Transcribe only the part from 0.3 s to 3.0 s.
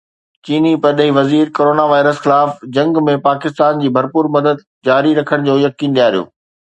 چيني پرڏيهي وزير ڪورونا وائرس خلاف جنگ